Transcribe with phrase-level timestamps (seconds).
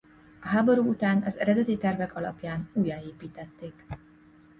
[0.41, 3.85] A háború után az eredeti tervek alapján újjáépítették.